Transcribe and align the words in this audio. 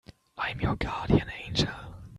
I'm 0.35 0.59
your 0.59 0.75
guardian 0.77 1.29
angel. 1.45 1.69